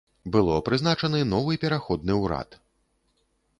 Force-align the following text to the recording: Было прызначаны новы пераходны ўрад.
Было 0.35 0.55
прызначаны 0.69 1.19
новы 1.35 1.59
пераходны 1.65 2.17
ўрад. 2.23 2.59